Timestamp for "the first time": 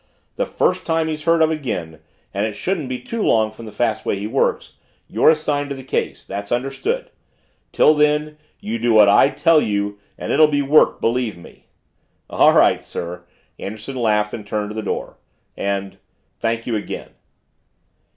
0.35-1.07